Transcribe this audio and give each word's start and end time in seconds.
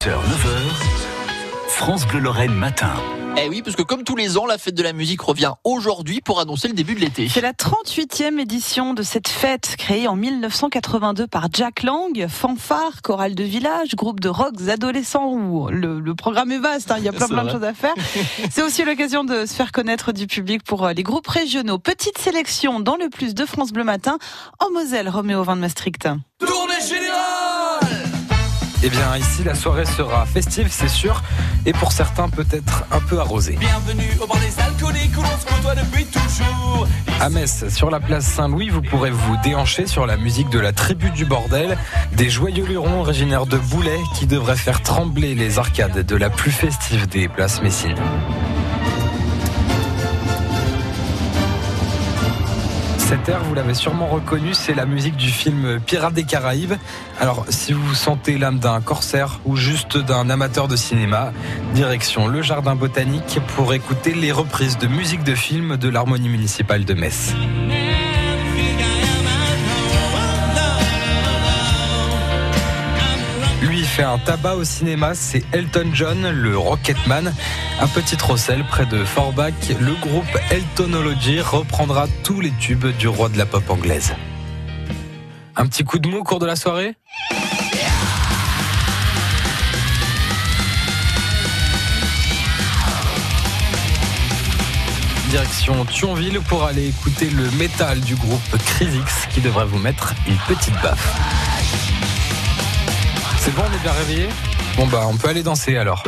9h, 0.00 0.14
France 1.66 2.06
Bleu 2.06 2.20
Lorraine 2.20 2.54
matin. 2.54 2.92
Eh 3.36 3.48
oui, 3.48 3.62
parce 3.62 3.74
que 3.74 3.82
comme 3.82 4.04
tous 4.04 4.14
les 4.14 4.38
ans, 4.38 4.46
la 4.46 4.56
fête 4.56 4.76
de 4.76 4.82
la 4.82 4.92
musique 4.92 5.20
revient 5.20 5.52
aujourd'hui 5.64 6.20
pour 6.20 6.38
annoncer 6.38 6.68
le 6.68 6.74
début 6.74 6.94
de 6.94 7.00
l'été. 7.00 7.28
C'est 7.28 7.40
la 7.40 7.52
38e 7.52 8.38
édition 8.38 8.94
de 8.94 9.02
cette 9.02 9.26
fête 9.26 9.74
créée 9.76 10.06
en 10.06 10.14
1982 10.14 11.26
par 11.26 11.48
Jack 11.52 11.82
Lang, 11.82 12.26
fanfare, 12.28 13.02
chorale 13.02 13.34
de 13.34 13.42
village, 13.42 13.96
groupe 13.96 14.20
de 14.20 14.28
rock 14.28 14.54
adolescents 14.68 15.32
où 15.32 15.68
le, 15.68 15.98
le 15.98 16.14
programme 16.14 16.52
est 16.52 16.58
vaste, 16.58 16.92
hein, 16.92 16.96
il 16.98 17.04
y 17.04 17.08
a 17.08 17.12
plein 17.12 17.26
plein 17.26 17.44
de 17.44 17.50
choses 17.50 17.64
à 17.64 17.74
faire. 17.74 17.94
C'est 18.50 18.62
aussi 18.62 18.84
l'occasion 18.84 19.24
de 19.24 19.46
se 19.46 19.54
faire 19.54 19.72
connaître 19.72 20.12
du 20.12 20.28
public 20.28 20.62
pour 20.62 20.86
euh, 20.86 20.92
les 20.92 21.02
groupes 21.02 21.28
régionaux. 21.28 21.78
Petite 21.78 22.18
sélection 22.18 22.78
dans 22.78 22.96
le 22.96 23.08
plus 23.10 23.34
de 23.34 23.44
France 23.44 23.72
Bleu 23.72 23.84
Matin 23.84 24.18
en 24.60 24.70
Moselle, 24.70 25.08
Roméo 25.08 25.42
Van 25.42 25.56
Maastricht. 25.56 26.08
Eh 28.80 28.90
bien, 28.90 29.16
ici, 29.16 29.42
la 29.42 29.56
soirée 29.56 29.84
sera 29.84 30.24
festive, 30.24 30.68
c'est 30.70 30.88
sûr, 30.88 31.20
et 31.66 31.72
pour 31.72 31.90
certains, 31.90 32.28
peut-être 32.28 32.84
un 32.92 33.00
peu 33.00 33.18
arrosée. 33.18 33.56
Bienvenue 33.58 34.08
au 34.22 34.26
bar 34.28 34.38
des 34.38 34.62
alcooliques 34.62 35.18
où 35.18 35.22
l'on 35.22 35.36
se 35.36 35.46
côtoie 35.46 35.74
depuis 35.74 36.04
toujours. 36.04 36.86
À 37.20 37.28
Metz, 37.28 37.68
sur 37.70 37.90
la 37.90 37.98
place 37.98 38.24
Saint-Louis, 38.24 38.68
vous 38.68 38.82
pourrez 38.82 39.10
vous 39.10 39.36
déhancher 39.42 39.88
sur 39.88 40.06
la 40.06 40.16
musique 40.16 40.48
de 40.50 40.60
la 40.60 40.72
tribu 40.72 41.10
du 41.10 41.24
bordel, 41.24 41.76
des 42.12 42.30
joyeux 42.30 42.66
lurons 42.66 43.00
originaires 43.00 43.46
de 43.46 43.56
Boulay 43.56 43.98
qui 44.14 44.28
devraient 44.28 44.54
faire 44.54 44.80
trembler 44.80 45.34
les 45.34 45.58
arcades 45.58 46.06
de 46.06 46.16
la 46.16 46.30
plus 46.30 46.52
festive 46.52 47.08
des 47.08 47.26
places 47.26 47.60
messines. 47.60 47.98
Cet 53.08 53.26
air, 53.30 53.42
vous 53.42 53.54
l'avez 53.54 53.72
sûrement 53.72 54.06
reconnu, 54.06 54.52
c'est 54.52 54.74
la 54.74 54.84
musique 54.84 55.16
du 55.16 55.30
film 55.30 55.80
Pirates 55.80 56.12
des 56.12 56.24
Caraïbes. 56.24 56.74
Alors, 57.18 57.46
si 57.48 57.72
vous 57.72 57.94
sentez 57.94 58.36
l'âme 58.36 58.58
d'un 58.58 58.82
corsaire 58.82 59.40
ou 59.46 59.56
juste 59.56 59.96
d'un 59.96 60.28
amateur 60.28 60.68
de 60.68 60.76
cinéma, 60.76 61.32
direction 61.72 62.26
le 62.26 62.42
jardin 62.42 62.74
botanique 62.74 63.40
pour 63.56 63.72
écouter 63.72 64.12
les 64.12 64.30
reprises 64.30 64.76
de 64.76 64.88
musique 64.88 65.24
de 65.24 65.34
film 65.34 65.78
de 65.78 65.88
l'harmonie 65.88 66.28
municipale 66.28 66.84
de 66.84 66.92
Metz. 66.92 67.34
Un 74.04 74.18
tabac 74.18 74.54
au 74.54 74.64
cinéma, 74.64 75.14
c'est 75.14 75.42
Elton 75.52 75.90
John, 75.92 76.30
le 76.30 76.56
Rocketman. 76.56 77.32
Un 77.80 77.86
petit 77.88 78.16
Rossel 78.16 78.64
près 78.64 78.86
de 78.86 79.04
Forbach, 79.04 79.52
le 79.80 79.94
groupe 79.94 80.38
Eltonology 80.50 81.40
reprendra 81.40 82.06
tous 82.22 82.40
les 82.40 82.52
tubes 82.52 82.86
du 82.96 83.08
roi 83.08 83.28
de 83.28 83.38
la 83.38 83.46
pop 83.46 83.68
anglaise. 83.68 84.14
Un 85.56 85.66
petit 85.66 85.84
coup 85.84 85.98
de 85.98 86.08
mou 86.08 86.18
au 86.18 86.24
cours 86.24 86.38
de 86.38 86.46
la 86.46 86.56
soirée? 86.56 86.94
Direction 95.30 95.84
Thionville 95.84 96.40
pour 96.40 96.64
aller 96.64 96.88
écouter 96.88 97.28
le 97.28 97.50
métal 97.58 98.00
du 98.00 98.14
groupe 98.14 98.56
Crisix 98.64 99.26
qui 99.28 99.40
devrait 99.40 99.66
vous 99.66 99.78
mettre 99.78 100.14
une 100.26 100.38
petite 100.46 100.74
baffe. 100.82 101.47
C'est 103.48 103.54
bon, 103.54 103.62
on 103.66 103.74
est 103.74 103.82
bien 103.82 103.92
réveillé 103.92 104.28
Bon 104.76 104.86
bah 104.88 105.06
on 105.08 105.16
peut 105.16 105.28
aller 105.28 105.42
danser 105.42 105.78
alors. 105.78 106.04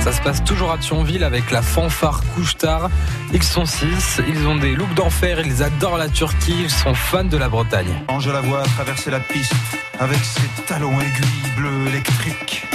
Ça 0.00 0.12
se 0.12 0.20
passe 0.20 0.44
toujours 0.44 0.70
à 0.70 0.76
Thionville 0.76 1.24
avec 1.24 1.50
la 1.50 1.62
fanfare 1.62 2.20
Couche-Tard. 2.34 2.90
Ils 3.32 3.42
sont 3.42 3.64
six, 3.64 4.20
ils 4.28 4.46
ont 4.46 4.56
des 4.56 4.74
looks 4.74 4.92
d'enfer, 4.92 5.40
ils 5.40 5.62
adorent 5.62 5.96
la 5.96 6.10
Turquie, 6.10 6.56
ils 6.64 6.70
sont 6.70 6.92
fans 6.92 7.24
de 7.24 7.38
la 7.38 7.48
Bretagne. 7.48 8.02
Quand 8.06 8.20
je 8.20 8.30
la 8.30 8.42
vois 8.42 8.62
traverser 8.64 9.10
la 9.10 9.20
piste 9.20 9.54
avec 9.98 10.18
ses 10.18 10.64
talons 10.66 11.00
aiguilles 11.00 11.52
bleus 11.56 11.88
électriques, 11.88 12.66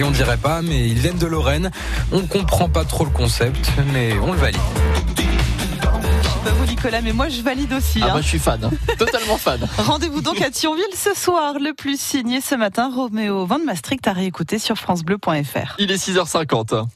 Et 0.00 0.02
on 0.02 0.10
dirait 0.10 0.38
pas, 0.38 0.62
mais 0.62 0.88
ils 0.88 0.98
viennent 0.98 1.18
de 1.18 1.26
Lorraine. 1.26 1.70
On 2.10 2.22
comprend 2.22 2.70
pas 2.70 2.86
trop 2.86 3.04
le 3.04 3.10
concept, 3.10 3.70
mais 3.92 4.14
on 4.22 4.32
le 4.32 4.38
valide. 4.38 4.58
Je 5.14 6.28
sais 6.28 6.38
pas 6.42 6.50
vous 6.52 6.64
Nicolas, 6.64 7.02
mais 7.02 7.12
moi 7.12 7.28
je 7.28 7.42
valide 7.42 7.70
aussi. 7.74 8.00
Ah 8.02 8.06
hein. 8.06 8.14
bah 8.14 8.20
je 8.22 8.28
suis 8.28 8.38
fan, 8.38 8.64
hein. 8.64 8.70
totalement 8.98 9.36
fan. 9.36 9.60
Rendez-vous 9.76 10.22
donc 10.22 10.40
à 10.40 10.50
Thionville 10.50 10.84
ce 10.94 11.12
soir. 11.12 11.58
Le 11.60 11.74
plus 11.74 12.00
signé 12.00 12.40
ce 12.40 12.54
matin, 12.54 12.90
Roméo 12.90 13.44
Van 13.44 13.58
Maastricht 13.58 14.08
à 14.08 14.14
réécouter 14.14 14.58
sur 14.58 14.76
francebleu.fr. 14.76 15.76
Il 15.78 15.90
est 15.90 16.02
6h50. 16.02 16.86